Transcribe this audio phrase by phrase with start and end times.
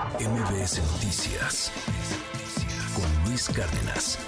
[0.00, 1.70] MBS Noticias
[2.94, 4.18] con Luis Cárdenas.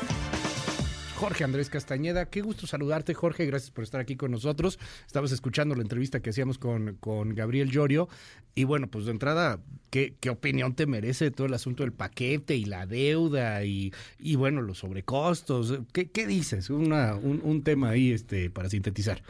[1.16, 3.46] Jorge Andrés Castañeda, qué gusto saludarte, Jorge.
[3.46, 4.78] Gracias por estar aquí con nosotros.
[5.06, 8.10] Estabas escuchando la entrevista que hacíamos con, con Gabriel Llorio.
[8.54, 12.54] Y bueno, pues de entrada, ¿qué, ¿qué, opinión te merece todo el asunto del paquete
[12.54, 15.78] y la deuda y, y bueno, los sobrecostos?
[15.94, 16.68] ¿Qué, qué dices?
[16.68, 19.22] Una, un, un tema ahí este, para sintetizar.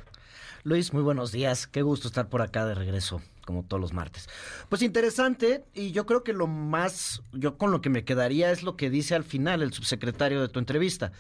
[0.65, 1.69] Luis, muy buenos días.
[1.69, 4.29] Qué gusto estar por acá de regreso, como todos los martes.
[4.69, 8.63] Pues interesante, y yo creo que lo más, yo con lo que me quedaría es
[8.63, 11.13] lo que dice al final el subsecretario de tu entrevista.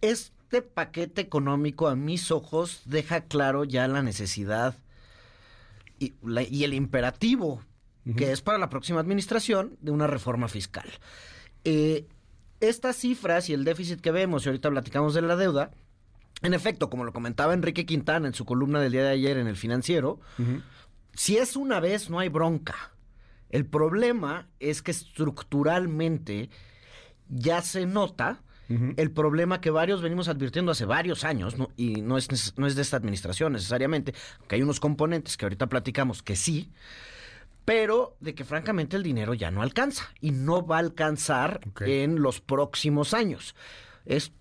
[0.00, 4.74] Este paquete económico, a mis ojos, deja claro ya la necesidad
[5.98, 7.60] y, la, y el imperativo uh
[8.10, 8.16] -huh.
[8.16, 10.88] que es para la próxima administración de una reforma fiscal.
[11.64, 12.06] Eh,
[12.60, 15.70] estas cifras y el déficit que vemos, y ahorita platicamos de la deuda,
[16.42, 19.46] en efecto, como lo comentaba Enrique Quintana en su columna del día de ayer en
[19.46, 20.62] el financiero, uh -huh.
[21.20, 22.92] Si es una vez no hay bronca.
[23.50, 26.48] El problema es que estructuralmente
[27.28, 28.94] ya se nota uh -huh.
[28.96, 31.68] el problema que varios venimos advirtiendo hace varios años, ¿no?
[31.76, 34.14] y no es, no es de esta administración necesariamente,
[34.48, 36.70] que hay unos componentes que ahorita platicamos que sí,
[37.66, 42.00] pero de que francamente el dinero ya no alcanza y no va a alcanzar okay.
[42.00, 43.54] en los próximos años.
[44.06, 44.32] Es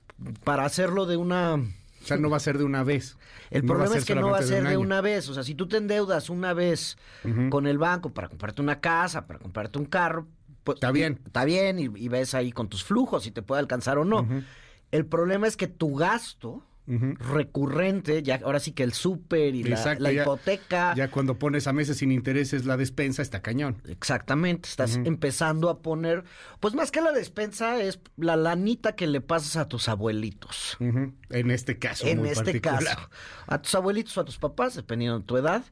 [0.45, 1.59] para hacerlo de una
[2.01, 3.17] o sea, no va a ser de una vez.
[3.49, 5.29] El no problema es que no va a ser de, de, una vez.
[5.29, 7.49] O sea, si tú te endeudas una vez uh -huh.
[7.49, 10.27] con el banco para comprarte una casa, para comprarte un carro,
[10.63, 11.19] pues está bien.
[11.25, 14.21] Está bien y, y, ves ahí con tus flujos si te puede alcanzar o no.
[14.21, 14.43] Uh -huh.
[14.91, 17.17] El problema es que tu gasto Uh -huh.
[17.17, 20.95] recurrente, ya ahora sí que el súper y Exacto, la, la ya, hipoteca.
[20.95, 23.81] Ya cuando pones a meses sin intereses la despensa está cañón.
[23.87, 25.07] Exactamente, estás uh -huh.
[25.07, 26.23] empezando a poner,
[26.59, 30.77] pues más que la despensa es la lanita que le pasas a tus abuelitos.
[30.79, 31.13] Uh -huh.
[31.29, 32.07] En este caso.
[32.07, 32.83] En muy este particular.
[32.83, 33.09] caso.
[33.45, 35.63] A tus abuelitos o a tus papás, dependiendo de tu edad.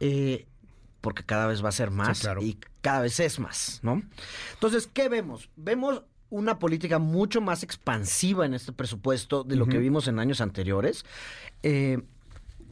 [0.00, 0.46] Eh,
[1.04, 2.42] porque cada vez va a ser más sí, claro.
[2.42, 4.02] y cada vez es más, ¿no?
[4.54, 5.50] Entonces, ¿qué vemos?
[5.54, 9.72] Vemos una política mucho más expansiva en este presupuesto de lo uh -huh.
[9.72, 11.04] que vimos en años anteriores.
[11.62, 11.98] Eh,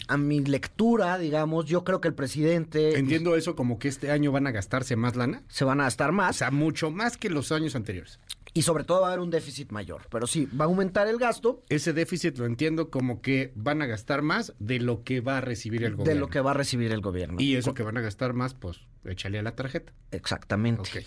[0.09, 2.99] a mi lectura, digamos, yo creo que el presidente...
[2.99, 5.43] Entiendo eso como que este año van a gastarse más lana.
[5.49, 6.37] Se van a gastar más.
[6.37, 8.19] O sea, mucho más que los años anteriores.
[8.55, 10.03] Y sobre todo va a haber un déficit mayor.
[10.11, 11.63] Pero sí, va a aumentar el gasto.
[11.69, 15.41] Ese déficit lo entiendo como que van a gastar más de lo que va a
[15.41, 16.15] recibir el gobierno.
[16.15, 17.41] De lo que va a recibir el gobierno.
[17.41, 19.93] Y eso que van a gastar más, pues échale a la tarjeta.
[20.11, 20.83] Exactamente.
[20.83, 21.07] Okay.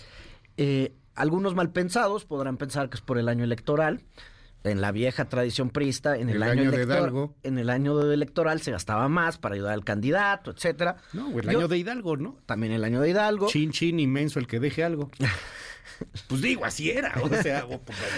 [0.56, 4.02] Eh, algunos malpensados podrán pensar que es por el año electoral.
[4.64, 7.34] En la vieja tradición prista, en el, el año, año elector, de Hidalgo.
[7.44, 10.96] en el año electoral se gastaba más para ayudar al candidato, etcétera.
[11.12, 12.38] No, el Yo, año de Hidalgo, ¿no?
[12.46, 13.46] También el año de Hidalgo.
[13.46, 15.08] Chin, chin, inmenso el que deje algo.
[16.28, 17.64] pues digo, así era, o sea,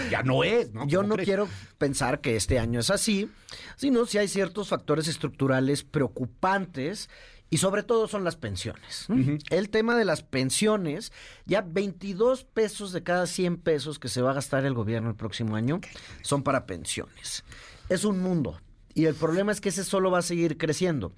[0.09, 0.87] ya no es, ¿no?
[0.87, 1.27] Yo no crees?
[1.27, 3.29] quiero pensar que este año es así,
[3.75, 7.09] sino si hay ciertos factores estructurales preocupantes
[7.49, 9.05] y sobre todo son las pensiones.
[9.09, 9.43] Uh -huh.
[9.49, 11.11] El tema de las pensiones,
[11.45, 15.15] ya 22 pesos de cada 100 pesos que se va a gastar el gobierno el
[15.15, 15.81] próximo año
[16.21, 17.43] son para pensiones.
[17.89, 18.59] Es un mundo.
[18.93, 21.13] Y el problema es que ese solo va a seguir creciendo.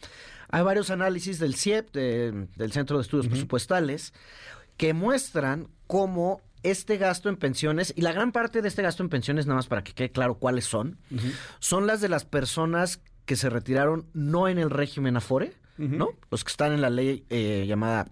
[0.50, 3.32] Hay varios análisis del CIEP, de, del Centro de Estudios uh -huh.
[3.32, 4.14] Presupuestales,
[4.78, 9.10] que muestran cómo este gasto en pensiones, y la gran parte de este gasto en
[9.10, 11.34] pensiones, nada más para que quede claro cuáles son, uh -huh.
[11.60, 15.98] son las de las personas que se retiraron no en el régimen Afore, Uh -huh.
[15.98, 16.10] ¿no?
[16.30, 18.08] Los que están en la ley eh, llamada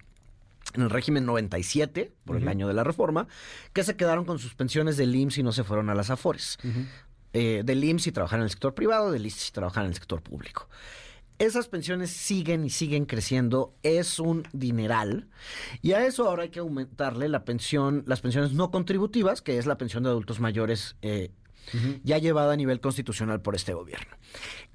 [0.73, 2.41] en el régimen 97, por uh -huh.
[2.43, 3.27] el año de la reforma,
[3.73, 6.57] que se quedaron con sus pensiones del IMSS y no se fueron a las AFORES.
[6.63, 6.85] Uh -huh.
[7.33, 9.95] eh, del IMSS y trabajar en el sector privado, del IMSS y trabajar en el
[9.95, 10.67] sector público.
[11.39, 15.29] Esas pensiones siguen y siguen creciendo, es un dineral.
[15.81, 19.65] Y a eso ahora hay que aumentarle la pensión, las pensiones no contributivas, que es
[19.65, 21.31] la pensión de adultos mayores eh,
[21.73, 22.01] Uh -huh.
[22.03, 24.15] ya llevada a nivel constitucional por este gobierno.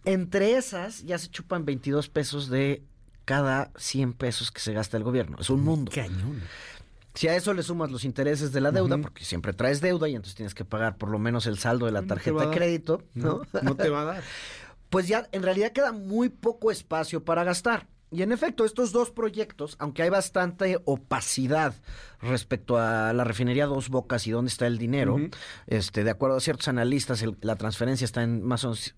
[0.05, 2.83] Entre esas ya se chupan 22 pesos de
[3.25, 5.39] cada 100 pesos que se gasta el gobierno.
[5.41, 5.91] Es un mundo.
[5.94, 6.43] Cañón.
[7.15, 9.03] Si a eso le sumas los intereses de la deuda, uh -huh.
[9.03, 11.93] porque siempre traes deuda y entonces tienes que pagar por lo menos el saldo de
[11.93, 13.43] la tarjeta no de crédito, ¿no?
[13.53, 14.23] No, no te va a dar.
[14.91, 17.87] pues ya en realidad queda muy poco espacio para gastar.
[18.14, 21.75] Y en efecto, estos dos proyectos, aunque hay bastante opacidad
[22.22, 25.34] respecto a la refinería Dos Bocas y dónde está el dinero, uh -huh.
[25.66, 28.94] este, de acuerdo a ciertos analistas, el, la transferencia está en más o menos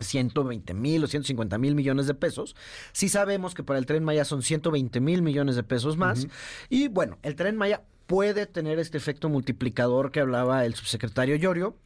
[0.00, 2.56] 120 mil o 150 mil millones de pesos.
[2.92, 6.24] Sí sabemos que para el tren Maya son 120 mil millones de pesos más.
[6.24, 6.30] Uh -huh.
[6.68, 11.76] Y bueno, el tren Maya puede tener este efecto multiplicador que hablaba el subsecretario Llorio.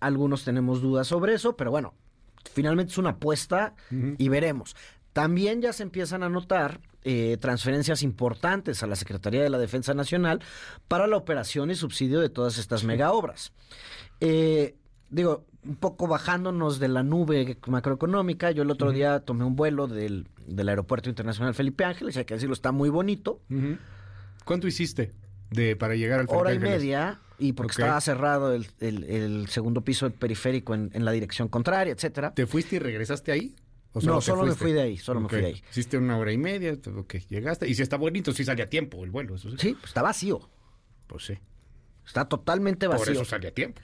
[0.00, 1.94] Algunos tenemos dudas sobre eso, pero bueno,
[2.52, 4.16] finalmente es una apuesta uh -huh.
[4.18, 4.76] y veremos.
[5.14, 9.94] También ya se empiezan a notar eh, transferencias importantes a la Secretaría de la Defensa
[9.94, 10.40] Nacional
[10.88, 13.52] para la operación y subsidio de todas estas mega obras.
[14.20, 14.74] Eh,
[15.10, 18.94] digo, un poco bajándonos de la nube macroeconómica, yo el otro uh -huh.
[18.94, 22.90] día tomé un vuelo del, del, Aeropuerto Internacional Felipe Ángeles, hay que decirlo, está muy
[22.90, 23.40] bonito.
[23.50, 23.78] Uh -huh.
[24.44, 25.12] ¿Cuánto hiciste?
[25.50, 29.48] de para llegar al Felipe Hora y media, y porque estaba cerrado el, el- el
[29.48, 32.34] segundo piso del periférico en, en la dirección contraria, etcétera.
[32.34, 33.54] ¿Te fuiste y regresaste ahí?
[33.94, 35.62] ¿O No, solo me fui de ahí, solo me fui de ahí.
[35.70, 37.68] Hiciste una hora y media, ok, llegaste.
[37.68, 39.56] Y si está bonito, sí salía a tiempo el vuelo, eso sí.
[39.58, 40.50] Sí, pues está vacío.
[41.06, 41.38] Pues sí.
[42.04, 43.14] Está totalmente Por vacío.
[43.14, 43.80] eso salía a tiempo.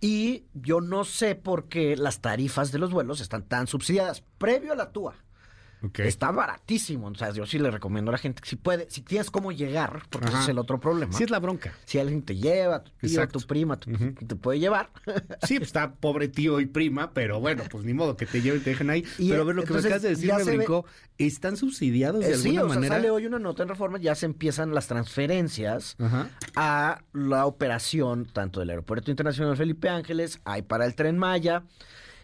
[0.00, 4.22] Y yo no sé por qué las tarifas de los vuelos están tan subsidiadas.
[4.38, 5.14] Previo a la TUA.
[5.82, 6.00] Ok.
[6.00, 7.08] Está baratísimo.
[7.08, 10.02] O sea, yo sí le recomiendo a la gente si puede, si tienes cómo llegar,
[10.10, 10.44] porque ese Ajá.
[10.44, 11.12] es el otro problema.
[11.12, 11.74] Sí es la bronca.
[11.84, 13.38] Si alguien te lleva, tu tío, Exacto.
[13.40, 14.14] tu prima, tu- Ujú.
[14.26, 14.90] te puede llevar.
[15.46, 18.60] Sí, pues, está pobre tío y prima, pero bueno, pues ni modo que te lleven
[18.60, 19.04] y te dejen ahí.
[19.18, 20.86] Y, pero a ver, lo que entonces, me acabas de decir me se ve- brincó.
[21.18, 22.94] ¿Están subsidiados de Eh, sí, alguna sea, manera?
[22.96, 26.28] sale hoy una nota en Reforma, ya se empiezan las transferencias Ajá.
[26.56, 31.62] a la operación tanto del Aeropuerto Internacional Felipe Ángeles, hay para el Tren Maya,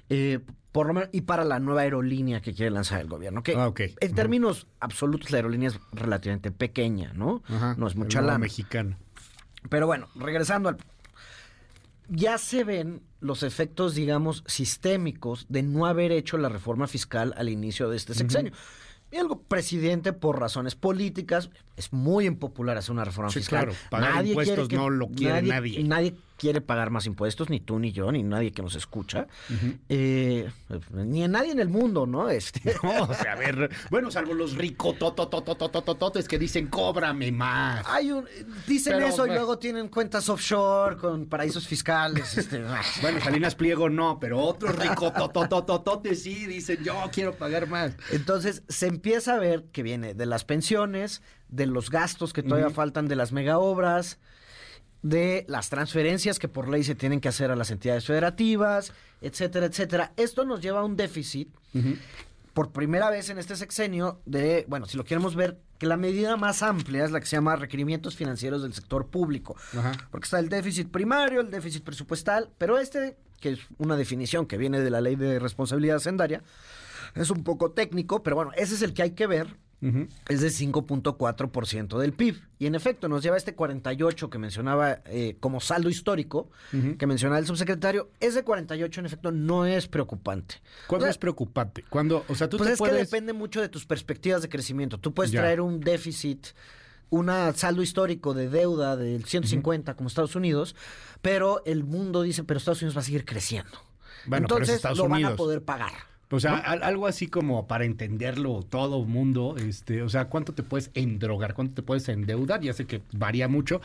[0.08, 0.40] eh,
[0.72, 3.42] por lo menos, y para la nueva aerolínea que quiere lanzar el gobierno.
[3.42, 3.72] Que Ah.
[4.00, 7.42] En términos absolutos, la aerolínea es relativamente pequeña, ¿no?
[7.48, 7.74] Ajá.
[7.78, 8.38] No es mucha lana.
[8.38, 8.96] mexicano.
[9.68, 10.78] Pero bueno, regresando al...
[12.08, 17.48] Ya se ven los efectos, digamos, sistémicos de no haber hecho la reforma fiscal al
[17.48, 18.52] inicio de este sexenio.
[19.10, 23.64] Y el presidente, por razones políticas, es muy impopular hacer una reforma Sí, fiscal.
[23.66, 23.78] claro.
[23.90, 25.84] Pagar impuestos no lo quiere nadie.
[25.84, 29.28] Nadie quiere pagar más impuestos, ni tú, ni yo, ni nadie que nos escucha.
[29.88, 30.50] Eh,
[30.92, 32.28] ni nadie en el mundo, ¿no?
[32.32, 37.86] Este, No, o sea, a ver, bueno, salvo los ricos totototototototes que dicen, cóbrame más.
[37.86, 38.26] Hay un,
[38.66, 42.36] dicen Pero, eso y luego tienen cuentas offshore con paraísos fiscales.
[42.36, 42.60] Este,
[43.02, 47.94] Bueno, Salinas Pliego no, pero otros ricos totototototes sí dicen, yo quiero pagar más.
[48.10, 52.70] Entonces se empieza a ver que viene de las pensiones, de los gastos que todavía
[52.70, 54.18] faltan de las mega obras,
[55.02, 59.66] de las transferencias que por ley se tienen que hacer a las entidades federativas, etcétera,
[59.66, 60.12] etcétera.
[60.16, 61.48] Esto nos lleva a un déficit
[62.54, 66.36] por primera vez en este sexenio de, bueno, si lo queremos ver, que la medida
[66.36, 69.56] más amplia es la que se llama requerimientos financieros del sector público.
[70.10, 74.58] Porque está el déficit primario, el déficit presupuestal, pero este, que es una definición que
[74.58, 76.42] viene de la ley de responsabilidad hacendaria,
[77.14, 79.56] es un poco técnico, pero bueno, ese es el que hay que ver.
[79.82, 80.06] Ujú.
[80.28, 82.36] Es de 5.4% del PIB.
[82.58, 86.50] Y en efecto, nos lleva este 48 que mencionaba eh, como saldo histórico,
[86.98, 88.10] que mencionaba el subsecretario.
[88.20, 90.56] Ese 48, en efecto, no es preocupante.
[90.86, 91.84] ¿Cuándo O sea, es preocupante?
[91.90, 94.98] Cuando, o sea, tú pues te es que depende mucho de tus perspectivas de crecimiento.
[94.98, 95.40] Tú puedes Ya.
[95.40, 96.46] traer un déficit,
[97.10, 100.76] un saldo histórico de deuda del 150 como Estados Unidos,
[101.20, 103.72] pero el mundo dice, pero Estados Unidos va a seguir creciendo.
[104.26, 105.92] Bueno, pero es Entonces Estados lo van a poder pagar.
[106.32, 110.62] O sea, al- algo así como para entenderlo todo mundo, este, o sea, ¿cuánto te
[110.62, 111.54] puedes endrogar?
[111.54, 112.60] ¿Cuánto te puedes endeudar?
[112.62, 113.80] Ya sé que varía mucho,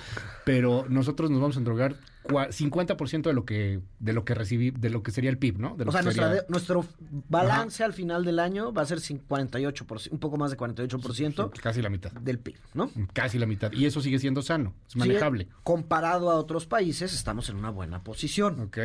[0.45, 4.71] pero nosotros nos vamos a endrogar cua- 50% de lo que de lo que recibí,
[4.71, 5.75] de lo que sería el PIB, ¿no?
[5.75, 6.85] De lo O sea, que nuestra sería- de- nuestro
[7.29, 11.51] balance al final del año va a ser cin- 48%, un poco más de 48%
[11.61, 12.11] casi la mitad.
[12.13, 12.89] del PIB, ¿no?
[13.13, 13.71] Casi la mitad.
[13.73, 15.47] Y eso sigue siendo sano, es Sí, manejable.
[15.63, 18.59] comparado a otros países, estamos en una buena posición.
[18.61, 18.77] Ok.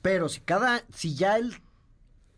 [0.00, 1.54] Pero si cada, si ya el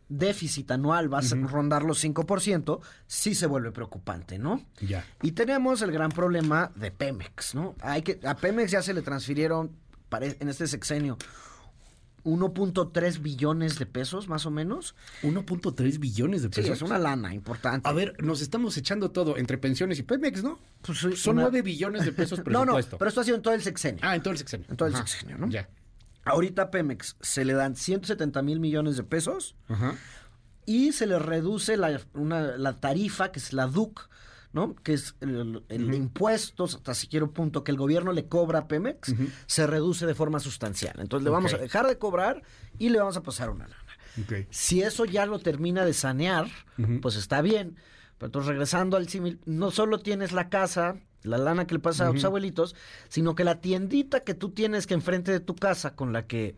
[0.08, 4.62] déficit anual va a rondar los 5%, sí se vuelve preocupante, ¿no?
[4.80, 5.04] Ya.
[5.22, 7.74] Y tenemos el gran problema de Pemex, ¿no?
[7.80, 9.72] Hay que, a Pemex ya se le transfirieron
[10.20, 11.16] en este sexenio
[12.24, 14.94] 1.3 billones de pesos, más o menos.
[15.22, 16.76] 1.3 billones de Sí, pesos.
[16.76, 17.86] es una lana importante.
[17.88, 20.58] A ver, nos estamos echando todo entre pensiones y Pemex, ¿no?
[20.82, 22.98] Pues sí, Son una- 9 billones de pesos no, no, presupuesto.
[22.98, 24.00] pero esto ha sido en todo el sexenio.
[24.02, 24.66] Ah, en todo el sexenio.
[24.70, 25.06] En todo el Ajá.
[25.06, 25.48] sexenio, ¿no?
[25.50, 25.68] Ya.
[26.24, 29.94] Ahorita Pemex se le dan 170 mil millones de pesos Ajá.
[30.66, 34.08] y se le reduce la, una- la tarifa, que es la DUC,
[34.52, 34.74] ¿no?
[34.76, 38.68] Que es el, el impuesto, hasta siquiera un punto que el gobierno le cobra a
[38.68, 39.14] Pemex,
[39.46, 40.94] se reduce de forma sustancial.
[40.98, 42.42] Entonces le vamos a dejar de cobrar
[42.78, 43.82] y le vamos a pasar una lana.
[44.50, 46.46] Si eso ya lo termina de sanear,
[47.02, 47.76] pues está bien.
[48.16, 52.06] Pero entonces regresando al símil, no solo tienes la casa, la lana que le pasa
[52.06, 52.76] a tus abuelitos,
[53.08, 56.54] sino que la tiendita que tú tienes que enfrente de tu casa con la que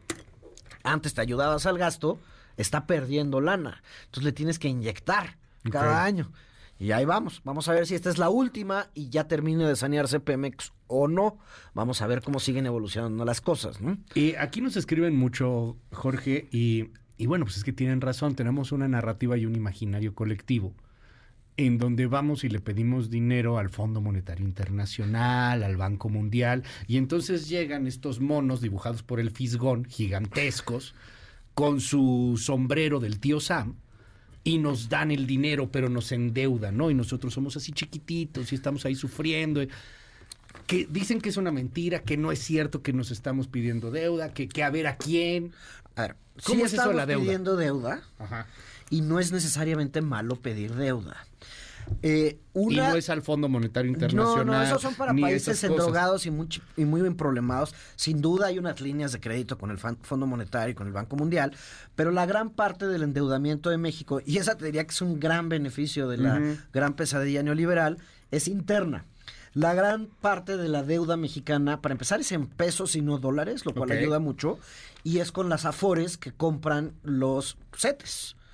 [0.83, 2.19] antes te ayudabas al gasto,
[2.57, 3.83] está perdiendo lana.
[4.07, 5.39] Entonces le tienes que inyectar
[5.71, 6.31] cada año.
[6.79, 7.41] Y ahí vamos.
[7.45, 11.09] Vamos a ver si esta es la última y ya termine de sanearse Pemex o
[11.09, 11.39] no.
[11.73, 13.97] Vamos a ver cómo siguen evolucionando las cosas, ¿no?
[14.15, 18.73] Y aquí nos escriben mucho, Jorge, y, y bueno, pues es que tienen razón, tenemos
[18.73, 20.75] una narrativa y un imaginario colectivo
[21.57, 26.99] en donde vamos y le pedimos dinero al Fondo Monetario Internacional, al Banco Mundial, y
[26.99, 30.95] entonces llegan estos monos dibujados por el Fisgón, gigantescos,
[31.55, 33.77] con su sombrero del tío Sam,
[34.45, 36.91] y nos dan el dinero, pero nos endeudan, ¿no?
[36.91, 39.61] Y nosotros somos así chiquititos y estamos ahí sufriendo.
[40.67, 44.33] Que dicen que es una mentira, que no es cierto que nos estamos pidiendo deuda,
[44.33, 45.53] que a ver a quién.
[45.97, 47.23] A ver, ¿Cómo sí es eso de estamos la deuda?
[47.25, 48.47] pidiendo deuda Ajá.
[48.91, 51.27] y no es necesariamente malo pedir deuda.
[52.03, 52.91] Eh, Y una...
[52.91, 54.45] no es al Fondo Monetario Internacional.
[54.47, 57.75] No, no, esos son para países endrogados y muy, y muy bien problemados.
[57.95, 61.15] Sin duda hay unas líneas de crédito con el Fondo Monetario y con el Banco
[61.17, 61.53] Mundial,
[61.95, 65.21] pero la gran parte del endeudamiento de México, y esa te diría que es un
[65.21, 66.41] gran beneficio de la
[66.73, 67.99] gran pesadilla neoliberal,
[68.33, 69.05] es interna.
[69.57, 73.65] La gran parte de la deuda mexicana, para empezar, es en pesos y no dólares,
[73.65, 74.59] lo cual ayuda mucho,
[75.03, 77.57] y es con las afores que compran los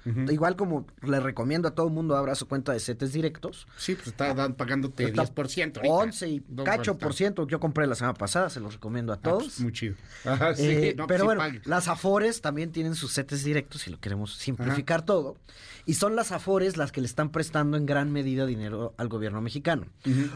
[0.04, 0.32] CETES.
[0.32, 3.66] Igual como le recomiendo a todo el mundo abra su cuenta de CETES directos.
[3.76, 5.76] Sí, pues está dan- pagándote Está 10%.
[5.78, 5.94] ahorita.
[5.94, 9.12] 11 y No, cacho por ciento que yo compré la semana pasada, se los recomiendo
[9.12, 9.44] a Ah, todos.
[9.44, 9.94] pues, muy chido.
[10.25, 11.61] Ajá, sí, Eh, no, pues, pero sí bueno, pague.
[11.64, 15.37] las Afores también tienen sus setes directos, si lo queremos simplificar todo.
[15.85, 19.40] Y son las Afores las que le están prestando en gran medida dinero al gobierno
[19.40, 19.87] mexicano.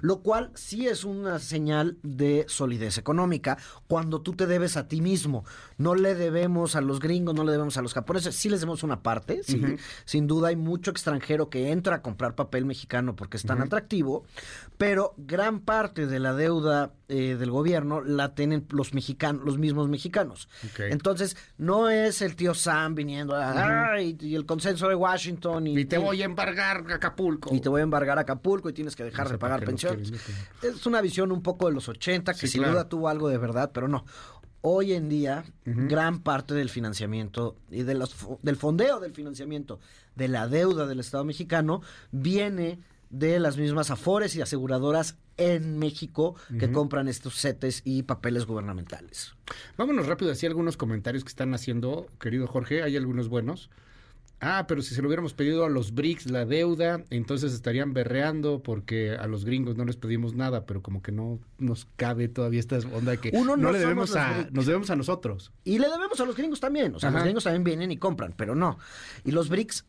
[0.00, 3.56] Lo cual sí es una señal de solidez económica
[3.86, 5.44] cuando tú te debes a ti mismo.
[5.78, 8.34] No le debemos a los gringos, no le debemos a los japoneses.
[8.34, 9.55] Sí les debemos una parte, sí.
[10.04, 14.24] Sin duda hay mucho extranjero que entra a comprar papel mexicano porque es tan atractivo.
[14.78, 19.88] Pero gran parte de la deuda eh, del gobierno la tienen los mexicanos, los mismos
[19.88, 20.48] mexicanos.
[20.78, 25.78] Entonces, no es el tío Sam viniendo a, "Ay, y el consenso de Washington y,
[25.78, 27.54] Y te voy a embargar Acapulco.
[27.54, 29.64] y te voy a embargar a Acapulco y tienes que dejar No sé de pagar
[29.64, 30.12] pensiones.
[30.62, 32.74] Es una visión un poco de los 80 que Sí, sin claro.
[32.74, 34.04] duda tuvo algo de verdad, pero no.
[34.68, 39.78] Hoy en día, gran parte del financiamiento y de los, del fondeo del financiamiento
[40.16, 46.34] de la deuda del Estado mexicano viene de las mismas afores y aseguradoras en México
[46.58, 49.36] que compran estos CETES y papeles gubernamentales.
[49.76, 52.82] Vámonos rápido así algunos comentarios que están haciendo, querido Jorge.
[52.82, 53.70] Hay algunos buenos.
[54.40, 58.62] Ah, pero si se lo hubiéramos pedido a los BRICS la deuda, entonces estarían berreando
[58.62, 62.60] porque a los gringos no les pedimos nada, pero como que no nos cabe todavía
[62.60, 65.52] esta onda que Uno, no le debemos a nos debemos a nosotros.
[65.64, 66.94] Y le debemos a los gringos también.
[66.94, 67.18] O sea, Ajá.
[67.18, 68.78] los gringos también vienen y compran, pero no.
[69.24, 69.86] Y los BRICS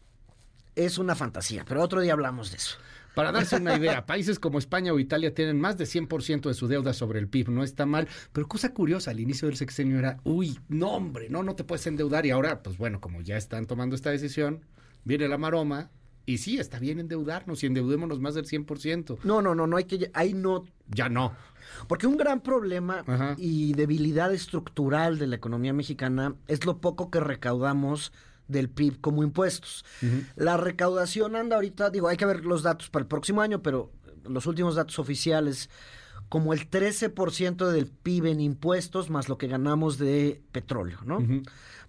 [0.75, 2.77] es una fantasía, pero otro día hablamos de eso.
[3.17, 6.67] Para darse una idea, países como España o Italia tienen más de 100% de su
[6.67, 10.19] deuda sobre el PIB, no está mal, pero cosa curiosa, al inicio del sexenio era,
[10.23, 13.65] uy, no hombre, no, no te puedes endeudar y ahora, pues bueno, como ya están
[13.65, 14.61] tomando esta decisión,
[15.03, 15.89] viene la maroma
[16.27, 19.17] y sí, está bien endeudarnos y endeudémonos más del 100%.
[19.23, 20.11] No, no, no, no hay que...
[20.13, 20.65] Ahí no...
[20.87, 21.33] Ya no.
[21.87, 23.33] Porque un gran problema Ajá.
[23.39, 28.11] y debilidad estructural de la economía mexicana es lo poco que recaudamos
[28.47, 29.85] del PIB como impuestos.
[30.35, 33.91] La recaudación anda ahorita, digo, hay que ver los datos para el próximo año, pero
[34.23, 35.69] los últimos datos oficiales,
[36.29, 41.19] como el 13% del PIB en impuestos más lo que ganamos de petróleo, ¿no?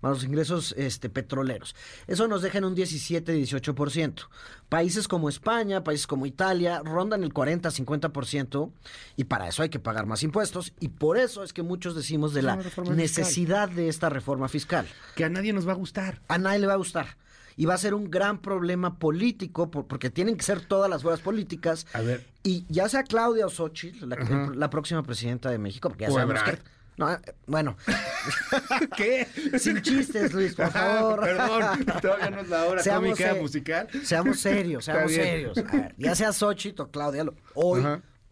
[0.01, 1.75] Más los ingresos este, petroleros.
[2.07, 4.29] Eso nos deja en un 17-18%.
[4.69, 8.71] Países como España, países como Italia, rondan el 40-50%
[9.17, 12.33] y para eso hay que pagar más impuestos y por eso es que muchos decimos
[12.33, 12.97] de la fiscal.
[12.97, 14.87] necesidad de esta reforma fiscal.
[15.17, 16.23] Que a nadie nos va a gustar.
[16.29, 17.17] A nadie le va a gustar.
[17.59, 21.03] Y va a ser un gran problema político, por- porque tienen que ser todas las
[21.03, 21.87] fuerzas políticas.
[21.93, 22.25] A ver.
[22.43, 26.59] Y ya sea Claudia o Xochitl, la, próxima presidenta de México, porque ya sabemos que...
[26.97, 27.77] No, eh, bueno,
[28.97, 29.29] ¿Qué?
[29.59, 31.21] sin chistes, Luis, por favor.
[31.21, 33.89] Perdón, todavía no es la hora Seamos cómica se- musical.
[34.03, 35.59] Seamos serios, seamos serios.
[35.59, 37.25] A ver, ya sea Xochitl o Claudia,
[37.55, 37.83] hoy.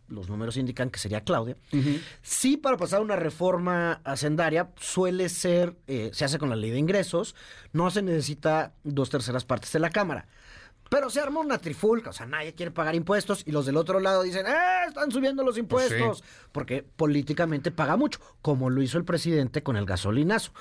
[0.09, 1.57] Los números indican que sería Claudia.
[2.23, 6.79] Sí, para pasar una reforma hacendaria suele ser, eh, se hace con la ley de
[6.79, 7.35] ingresos,
[7.73, 10.27] no se necesita dos terceras partes de la Cámara.
[10.89, 13.99] Pero se arma una trifulca, o sea, nadie quiere pagar impuestos y los del otro
[13.99, 14.87] lado dicen, ¡eh!
[14.87, 16.23] Están subiendo los impuestos.
[16.53, 20.53] Porque políticamente paga mucho, como lo hizo el presidente con el gasolinazo,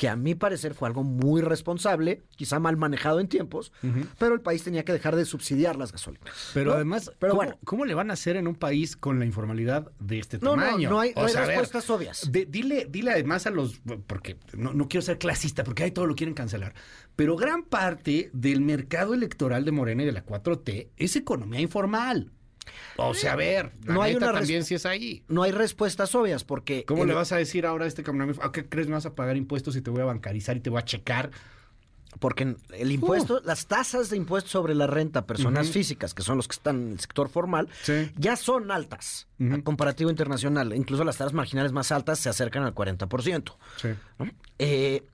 [0.00, 3.70] que a mi parecer fue algo muy responsable, quizá mal manejado en tiempos,
[4.18, 6.26] pero el país tenía que dejar de subsidiar las gasolinas.
[6.54, 6.76] Pero ¿no?
[6.76, 9.92] además, pero ¿cómo, bueno, cómo le van a hacer en un país con la informalidad
[9.98, 10.88] de este No, no, tamaño?
[10.88, 12.32] no hay- no hay a ver, respuestas obvias.
[12.32, 16.06] de- dile, dile además a los, porque no, no quiero ser clasista, porque ahí todo
[16.06, 16.72] lo quieren cancelar,
[17.14, 22.32] pero gran parte del mercado electoral de Morena y de la 4T es economía informal.
[22.96, 25.22] O sea, a ver, la No hay una también sí es ahí.
[25.28, 26.84] no hay respuestas obvias porque...
[26.84, 29.06] ¿Cómo el- le vas a decir ahora a este camarada, ¿a qué crees me vas
[29.06, 31.30] a pagar impuestos y te voy a bancarizar y te voy a checar?
[32.18, 36.36] Porque el impuesto, las tasas de impuestos sobre la renta a personas físicas, que son
[36.36, 38.10] los que están en el sector formal, Sí.
[38.16, 39.54] ya son altas Ujú.
[39.54, 40.74] a comparativo internacional.
[40.74, 43.56] Incluso las tasas marginales más altas se acercan al 40%.
[43.80, 43.88] Sí.
[44.18, 44.28] ¿no?
[44.58, 45.04] Eh,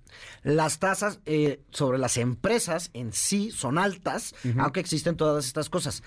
[0.43, 6.03] las tasas eh, sobre las empresas en sí son altas, aunque existen todas estas cosas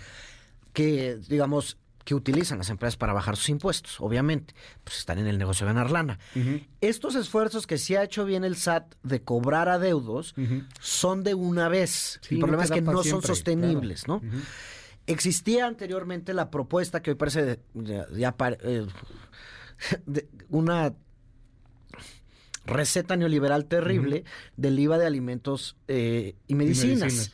[0.74, 5.38] que, digamos, que utilizan las empresas para bajar sus impuestos, obviamente, pues están en el
[5.38, 6.18] negocio de ganar lana.
[6.82, 10.34] Estos esfuerzos que sí ha hecho bien el SAT de cobrar adeudos
[10.80, 12.20] son de una vez.
[12.24, 14.22] Sí, el problema es que no siempre, son sostenibles, claro.
[14.24, 14.32] ¿no?
[15.06, 18.88] Existía anteriormente la propuesta que hoy parece de- eh,
[20.06, 20.94] de- una
[22.66, 24.24] receta neoliberal terrible
[24.58, 27.32] del IVA de alimentos eh, y, medicinas, medicinas.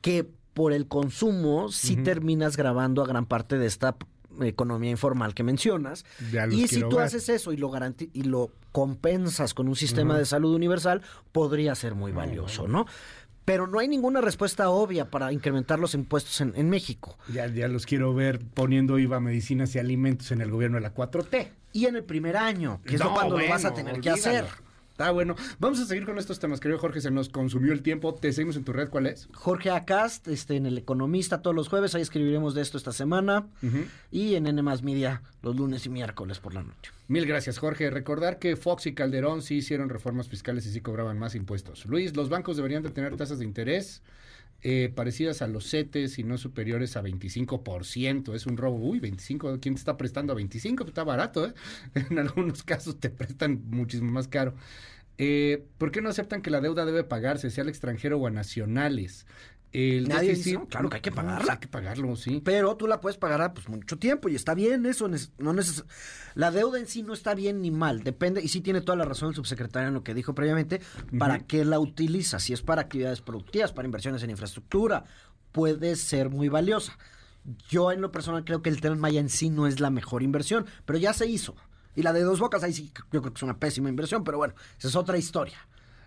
[0.00, 3.96] que por el consumo sí terminas grabando a gran parte de esta
[4.40, 6.04] economía informal que mencionas.
[6.50, 7.06] Y si tú ver.
[7.06, 7.70] haces eso y lo
[8.12, 12.86] y lo compensas con un sistema de salud universal, podría ser muy valioso, ¿no?
[13.44, 17.18] Pero no hay ninguna respuesta obvia para incrementar los impuestos en, en México.
[17.32, 20.94] Ya, ya los quiero ver poniendo IVA medicinas y alimentos en el gobierno de la
[20.94, 21.48] 4T.
[21.72, 24.44] Y en el primer año, que es cuando lo vas a tener que hacer.
[24.92, 25.34] Está bueno.
[25.58, 26.60] Vamos a seguir con estos temas.
[26.60, 28.14] Querido Jorge, se nos consumió el tiempo.
[28.14, 28.90] Te seguimos en tu red.
[28.90, 29.26] ¿Cuál es?
[29.32, 33.48] Jorge Acast, este, en El Economista todos los jueves, ahí escribiremos de esto esta semana.
[34.10, 36.92] Y en N Media los lunes y miércoles por la noche.
[37.08, 37.90] Mil gracias, Jorge.
[37.90, 41.86] Recordar que Fox y Calderón sí hicieron reformas fiscales y sí cobraban más impuestos.
[41.86, 44.02] Luis, los bancos deberían de tener tasas de interés
[44.62, 48.34] eh, parecidas a los CETES y no superiores a 25%.
[48.34, 48.78] Es un robo.
[48.78, 49.58] Uy, 25.
[49.60, 50.84] ¿Quién te está prestando a 25?
[50.84, 51.54] Pues está barato, ¿eh?
[52.10, 54.54] En algunos casos te prestan muchísimo más caro.
[55.18, 58.30] Eh, ¿Por qué no aceptan que la deuda debe pagarse, sea al extranjero o a
[58.30, 59.26] nacionales?
[59.72, 61.52] El Nadie déficit- dice, claro que hay que No, pagarla.
[61.54, 62.42] Hay que pagarlo, sí.
[62.44, 65.08] Pero tú la puedes pagar a pues, mucho tiempo y está bien eso.
[65.08, 65.16] No
[65.54, 65.84] neces-
[66.34, 68.02] la deuda en sí no está bien ni mal.
[68.04, 70.82] Depende, y sí tiene toda la razón el subsecretario en lo que dijo previamente,
[71.18, 72.38] para qué la utiliza.
[72.38, 75.04] Si es para actividades productivas, para inversiones en infraestructura,
[75.52, 76.98] puede ser muy valiosa.
[77.70, 80.22] Yo en lo personal creo que el Tren Maya en sí no es la mejor
[80.22, 81.56] inversión, pero ya se hizo.
[81.96, 84.38] Y la de dos bocas, ahí sí, yo creo que es una pésima inversión, pero
[84.38, 85.56] bueno, esa es otra historia.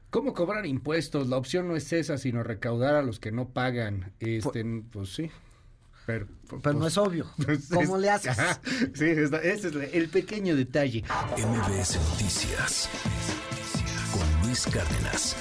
[0.10, 1.28] ¿Cómo cobrar impuestos?
[1.28, 4.14] La opción no es esa, sino recaudar a los que no pagan.
[4.20, 5.30] Este, pues sí.
[6.06, 6.28] Pero,
[6.62, 7.26] Pero no pues, es obvio.
[7.46, 8.38] pues, ¿Cómo es- le haces?
[8.40, 8.62] Ajá,
[8.94, 11.04] sí, esta- ese es el pequeño detalle.
[11.38, 12.90] MBS Noticias
[14.14, 15.36] con Luis Cárdenas.